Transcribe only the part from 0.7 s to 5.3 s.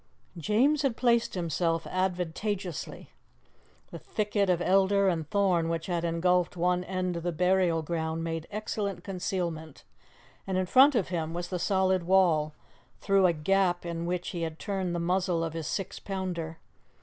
had placed himself advantageously. The thicket of elder and